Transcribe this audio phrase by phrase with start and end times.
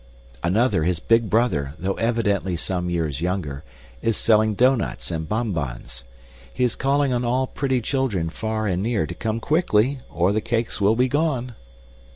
[0.41, 3.63] Another, his big brother, though evidently some years younger,
[4.01, 6.05] is selling doughnuts and bonbons.
[6.51, 10.41] He is calling on all pretty children far and near to come quickly or the
[10.41, 11.53] cakes will be gone.